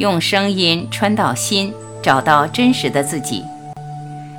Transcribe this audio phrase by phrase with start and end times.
[0.00, 3.44] 用声音穿到心，找到真实的自己。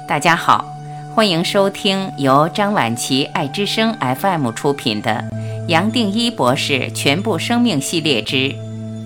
[0.07, 0.65] 大家好，
[1.13, 5.23] 欢迎收听由张晚琪爱之声 FM 出品的
[5.67, 8.55] 《杨定一博士全部生命系列之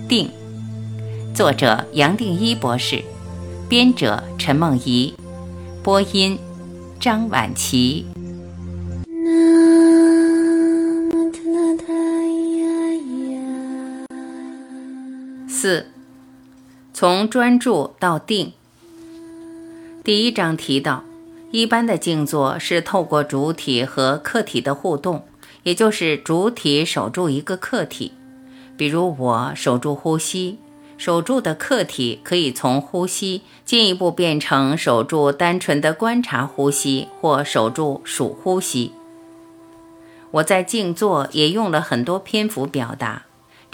[0.08, 0.30] 定》，
[1.34, 3.04] 作者杨定一博士，
[3.68, 5.12] 编者陈梦怡，
[5.82, 6.38] 播音
[6.98, 8.06] 张晚琪。
[15.46, 15.86] 四，
[16.98, 18.54] 从专注到定。
[20.02, 21.04] 第一章提到，
[21.50, 25.22] 一般的静坐是透过主体和客体的互动，
[25.64, 28.12] 也就是主体守住一个客体，
[28.78, 30.56] 比如我守住呼吸，
[30.96, 38.92] 守住的客体可以从呼吸进一步变成守住单纯的观察呼吸或守住数呼吸。
[40.30, 43.25] 我在静坐也用了很多篇幅表达。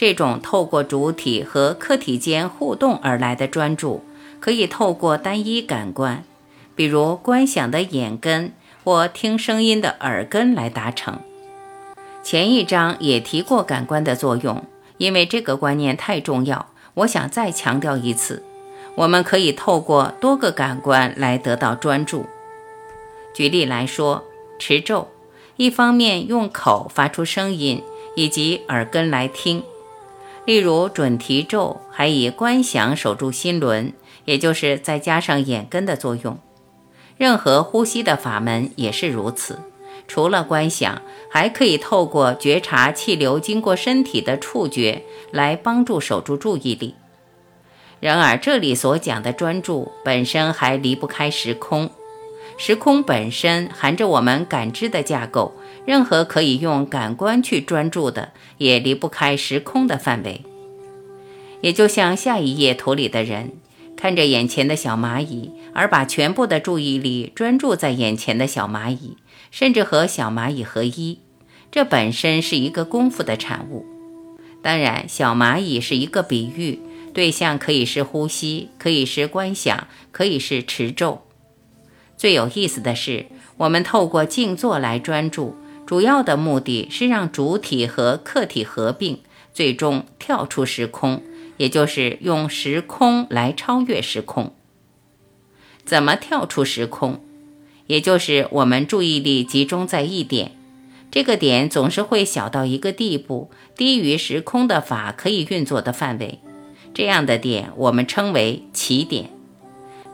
[0.02, 4.02] 这种透过主体和客体间互动而来的专注，
[4.40, 6.24] 可以透过单一感官，
[6.74, 11.20] 比如观想的眼根或听声音的耳根来达成。
[12.20, 14.64] 前一章也提过感官的作用，
[14.98, 18.42] 因为这个观念太重要，我想再强调一次：
[18.96, 22.26] 我们可以透过多个感官来得到专注。
[23.32, 24.24] 举例来说，
[24.58, 25.06] 持咒，
[25.54, 27.80] 一方面用口发出声音，
[28.16, 29.62] 以及耳根来听。
[30.44, 33.92] 例如准提咒，还以观想守住心轮，
[34.24, 36.38] 也就是再加上眼根的作用。
[37.16, 39.60] 任何呼吸的法门也是如此，
[40.08, 46.96] 除了观想，还可以透过觉察气流经过身体的触觉来帮助守住注意力。
[48.00, 51.88] 然而，这里所讲的专注本身还离不开时空，
[52.56, 55.54] 时空本身含着我们感知的架构。
[55.84, 60.42] 任何可以用感官去专注的，也离不开时空的范围。
[61.60, 63.52] 也就像下一页图里的人，
[63.96, 69.16] 看着眼前的小蚂蚁，而把全部的注意力专注在眼前的小蚂蚁，
[69.50, 71.18] 甚至和小蚂蚁合一。
[71.72, 73.84] 这本身是一个功夫的产物。
[74.62, 76.78] 当然，小蚂蚁是一个比喻，
[77.12, 81.22] 对象可以是呼吸，可以是观想，可以是持咒。
[82.22, 85.56] 最有意思的是，我们透过静坐来专注。
[85.84, 89.18] 主要的目的是让主体和客体合并，
[89.52, 91.20] 最终跳出时空，
[91.56, 94.54] 也就是用时空来超越时空。
[95.84, 97.20] 怎么跳出时空？
[97.88, 100.52] 也就是我们注意力集中在一点，
[101.10, 106.38] 这个点总是会小到一个地步，低于时空的法可以运作的范围。
[106.94, 109.30] 这样的点我们称为起点。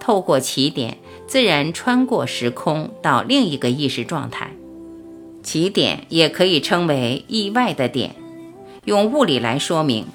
[0.01, 0.97] 透过起点，
[1.29, 4.51] 自然穿过时空到另一个意识状态。
[5.43, 8.17] 起点也可以称为意外的点。
[8.87, 10.07] 用物理来说明，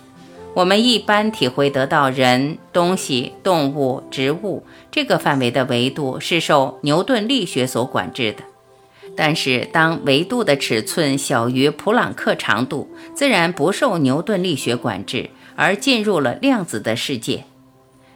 [0.56, 8.44] 我们一般体会得到人、东西、动物、植物这个范围的维度是受牛顿力学所管制的。
[9.16, 17.44] 但是，当维度的尺寸小于普朗克长度，自然不受牛顿力学管制，而进入了量子的世界。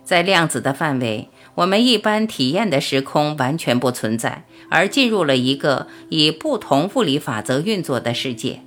[0.04, 1.30] 在量子的范围。
[1.58, 8.62] 我们一般体验的时空完全不存在，而进入了一个以不同物理法则运作的世界。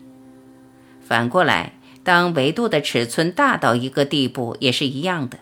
[1.01, 5.39] 反过来，当维度的尺寸大到一个地步，也是一样的。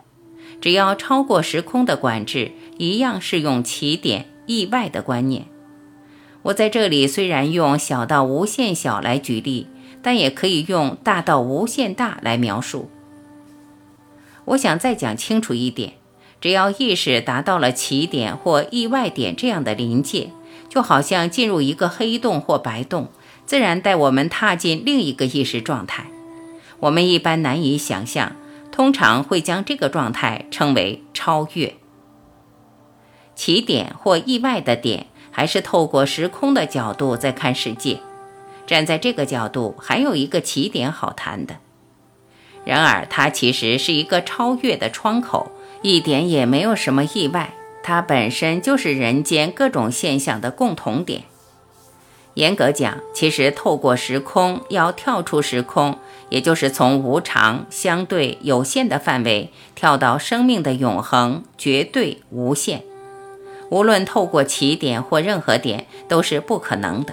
[0.60, 5.46] 只要超过时空的管制，一样是用起点意外的观念。
[6.42, 9.66] 我在这里虽然用小到无限小来举例，
[10.02, 12.90] 但也可以用大到无限大来描述。
[14.44, 15.94] 我想再讲清楚一点。
[16.40, 20.30] 只要意识达到了起点或意外点这样的临界，
[20.68, 23.08] 就好像进入一个黑洞或白洞，
[23.44, 26.06] 自然带我们踏进另一个意识状态。
[26.80, 28.36] 我们一般难以想象，
[28.70, 31.74] 通常会将这个状态称为超越。
[33.34, 37.98] 起点或意外的点，还是透过时空的角度在看世界。
[38.66, 41.56] 站在这个角度，还有一个起点好谈的。
[42.64, 45.50] 然而，它其实是一个超越的窗口。
[45.82, 51.22] 一点也没有什么意外，它本身就是人间各种现象的共同点。
[52.34, 55.98] 严格讲，其实透过时空要跳出时空，
[56.28, 62.82] 也就是从无常、相对、有限的范围跳到生命的永恒、绝对、无限。
[63.70, 67.12] 无论透过起点或任何点，都是不可能的。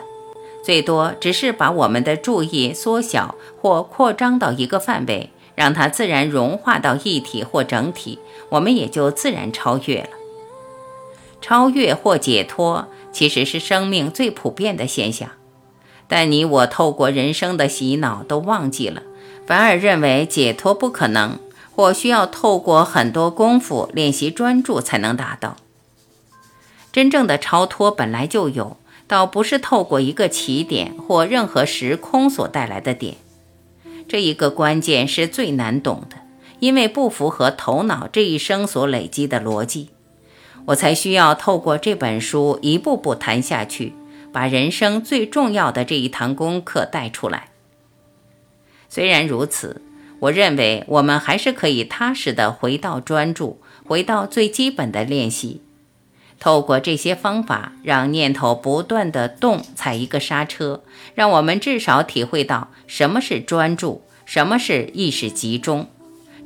[0.63, 5.29] 最多只是把我们的注意缩小或扩张到一个范围。
[5.55, 8.19] 让它自然融化到一体或整体，
[8.49, 10.09] 我们也就自然超越了。
[11.41, 15.29] 超越或解脱其实是生命最普遍的现象，
[16.07, 19.03] 但你我透过人生的洗脑都忘记了，
[19.45, 21.37] 反而认为解脱不可能，
[21.75, 25.57] 或需要透过很多功夫练习专注才能达到。
[26.91, 33.17] 真正的超脱本来就有，倒不是透过一个起点或任何时空所带来的点。
[34.15, 36.15] 这一个关键是最难懂的，
[36.61, 39.89] 因为不符合头脑这一生所累积的逻辑。
[40.67, 43.91] 我才需要透过这本书一步步谈下去，
[44.31, 47.49] 把人生最重要的这一堂功课带出来。
[48.87, 49.81] 虽然如此。
[50.21, 55.61] 我认为我们还是可以踏实的回到专注，回到最基本的练习。
[56.39, 60.83] 透过这些方法，让念头不断的动，踩一个刹车，
[61.15, 65.87] 让我们至少体会到什么是专注，什么是意识集中。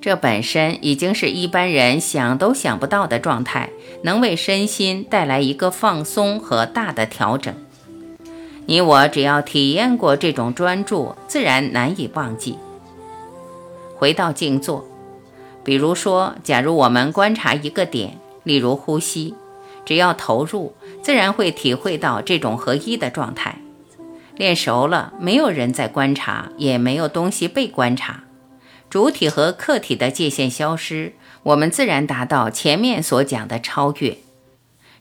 [0.01, 3.69] 这本身已经是一般人想都想不到的状态，
[4.03, 7.53] 能为身心带来一个放松和大的调整。
[8.65, 12.57] 你我只要体验过这种专注，自然难以忘记。
[13.97, 14.85] 回到静坐，
[15.65, 19.33] 比如说，假如我们观察一个点，例如呼吸，
[19.86, 23.62] 只要投入，自然会体会到这种合一的状态。
[24.36, 28.24] 练熟了，没有人在观察，也没有东西被观察，
[28.90, 34.18] 主体和客体的界限消失，我们自然达到前面所讲的超越。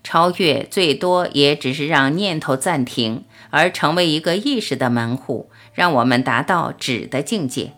[0.02, 7.72] 超越最多也只是让念头暂停，而成为一个意识的门户，让我们达到止的境界。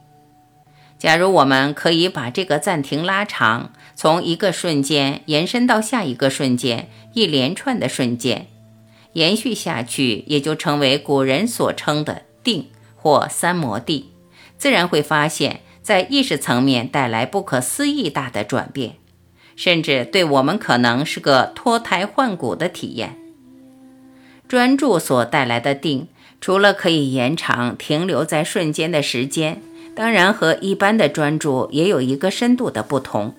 [1.00, 8.48] 假如我们可以把这个暂停拉长，从一个瞬间延伸到下一个瞬间，一连串的瞬间，
[9.14, 14.12] 延续下去，也就成为古人所称的定或三摩地，
[14.58, 18.96] 自然会发现，在意识层面带来不可思议大的转变，
[19.56, 23.16] 甚至对我们可能是个脱胎换骨的体验。
[24.46, 26.08] 专注所带来的定，
[26.42, 29.62] 除了可以延长停留在瞬间的时间。
[29.94, 33.34] 当然，和一般的专注也有一个深度的不同。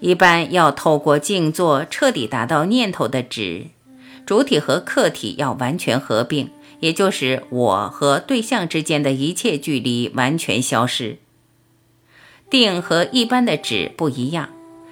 [0.00, 3.66] 一般要透过静坐彻底达到念头的止，
[4.24, 11.18] 主体和客体要完全合并，也就是我和对象之间的一切距离完全消失。
[12.48, 14.50] 定和一般的止不一样，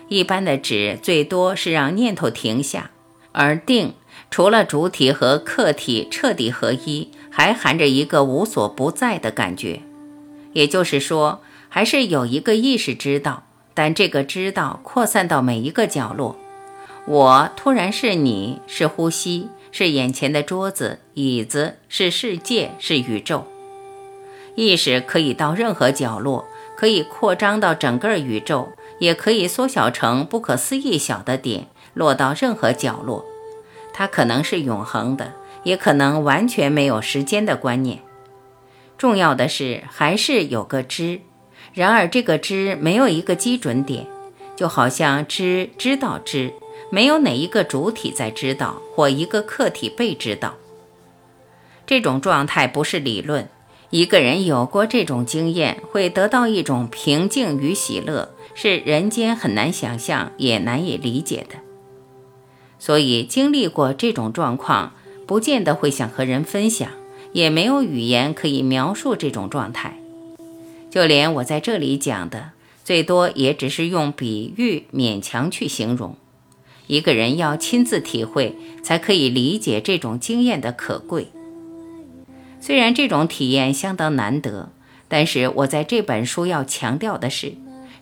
[0.08, 2.90] 一般的止最多是让念头停下，
[3.32, 3.94] 而定
[4.30, 9.80] 除了主体和客体彻底合一，还含着一个无所不在的感觉。
[10.54, 16.36] 也就是说，还是有一个意识知道，但这个知道扩散到每一个角落。
[17.06, 23.44] 我突然是你，是呼吸，是眼前的桌子、椅子，是世界，是宇宙。
[24.54, 26.46] 意识可以到任何角落，
[26.76, 33.24] 可以扩张到整个宇宙，也可以缩小成不可思议小的点，落到任何角落。
[33.92, 35.34] 它可能是永恒的，
[35.64, 37.98] 也可能完全没有时间的观念。
[38.96, 41.20] 重要的是，还是有个知。
[41.72, 44.06] 然而，这个知没有一个基准点，
[44.54, 46.52] 就好像知知道知，
[46.90, 50.54] 没有哪一个主体在知道，或一个客体被知道。
[51.86, 53.48] 这种状态不是理论。
[53.90, 61.56] 一个人有过这种经验，会得到一种平静与喜乐，是人间很难想象也难以理解的。
[62.78, 64.94] 所以，经历过这种状况，
[65.26, 66.88] 不见得会想和人分享。
[67.34, 69.98] 也没有语言可以描述这种状态，
[70.88, 72.52] 就连我在这里讲的，
[72.84, 76.14] 最多也只是用比喻勉强去形容。
[76.86, 81.26] 一个人要亲自体会，才可以理解这种经验的可贵。
[82.60, 84.70] 虽然这种体验相当难得，
[85.08, 87.54] 但是我在这本书要强调的是，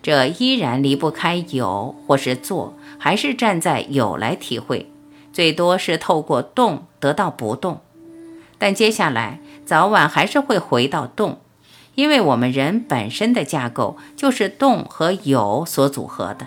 [0.03, 4.91] 这依然离不开有或是做，还是站在有来体会，
[5.33, 7.81] 最多是透过动得到不动。
[8.62, 11.40] 但接下来早晚还是会回到动，
[11.97, 16.47] 因为我们人本身的架构就是动和有所组合的。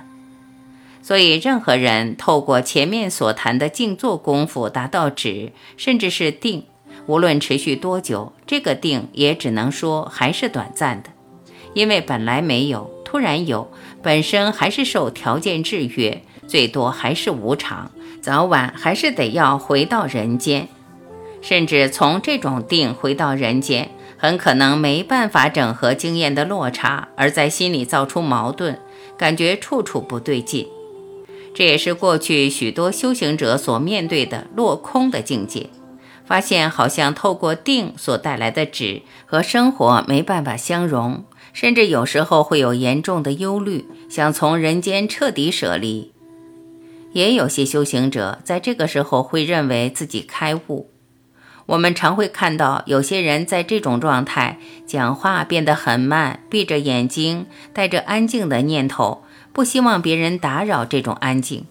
[1.04, 6.64] 所以，任何人透过前面所谈的静坐功夫达到止，甚至是定，
[7.06, 11.10] 无论持续多久，这个定也只能说还是短暂的，
[11.74, 13.70] 因为本来没有，突然有，
[14.02, 17.92] 本身还是受条件制约，最多还是无常，
[18.22, 20.70] 早晚还是得要回到人间。
[21.48, 28.80] 甚至从这种定回到人间，很可能没办法整合经验的落差，而在心里造出矛盾，
[29.16, 30.68] 感觉处处不对劲。
[31.54, 35.70] 这也是过去许多修行者所面对的落空的境界，
[36.26, 46.12] 发现好像透过定所带来的止和生活没办法相融，甚至有时候会有严重的忧虑，想从人间彻底舍离。
[47.14, 50.90] 也有些修行者在这个时候会认为自己开悟。
[51.68, 61.66] 我们常会看到有些人在这种状态，讲话变得很慢，闭着眼睛，带着安静的念头，不希望别人打扰这种安静。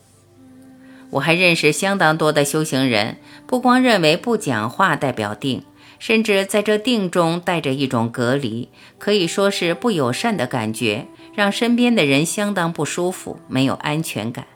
[1.10, 5.62] 我还认识相当多的修行人，不光认为不讲话代表定，
[6.00, 14.46] 甚至在这定中带着一种隔离，可以说是不友善的感觉，让身边的人相当不舒服，没有安全感。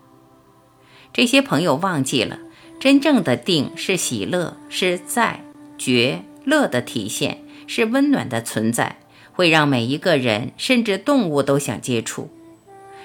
[1.13, 2.39] 这些朋友忘记了。
[2.81, 5.41] 真正的定是喜乐，是在
[5.77, 8.99] 觉乐的体现，是温暖的存在，
[9.33, 12.31] 会让每一个人甚至动物都想接触。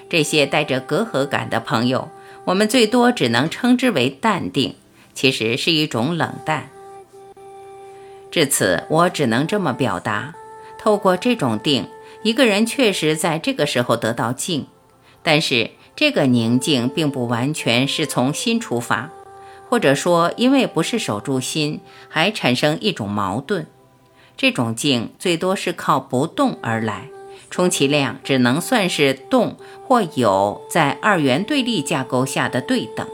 [0.08, 2.08] 这些带着隔阂感的朋友，
[2.44, 4.76] 我们最多只能称之为淡定，
[5.12, 6.70] 其实是一种冷淡。
[8.30, 10.34] 至此，我只能这么表达：
[10.78, 11.86] 透过这种定，
[12.22, 14.66] 一个人确实在这个时候得到静，
[15.24, 19.10] 但是这个宁静并不完全是从心出发。
[19.68, 23.66] 或者说，因为不是守住心，还产生一种矛盾。
[24.36, 27.08] 这种静最多是靠不动而来，
[27.50, 29.56] 充其量只能算是动
[29.86, 33.06] 或有在二元对立架构下的对等。